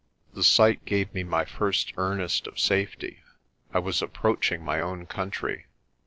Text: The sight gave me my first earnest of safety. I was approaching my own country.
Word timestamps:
The 0.33 0.41
sight 0.41 0.83
gave 0.83 1.13
me 1.13 1.23
my 1.23 1.45
first 1.45 1.93
earnest 1.95 2.47
of 2.47 2.57
safety. 2.57 3.19
I 3.71 3.77
was 3.77 4.01
approaching 4.01 4.63
my 4.63 4.81
own 4.81 5.05
country. 5.05 5.67